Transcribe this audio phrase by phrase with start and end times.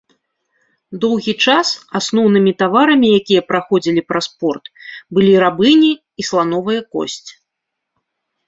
[1.01, 1.67] Доўгі час
[1.99, 4.63] асноўнымі таварамі, якія праходзілі праз порт,
[5.19, 7.29] былі рабыні і слановая косць.